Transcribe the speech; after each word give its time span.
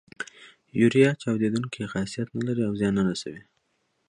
یوریا 0.79 1.11
چاودیدونکی 1.21 1.89
خاصیت 1.91 2.27
نه 2.35 2.41
لري 2.47 2.61
او 2.67 2.73
زیان 2.79 2.93
نه 2.97 3.03
رسوي. 3.09 3.41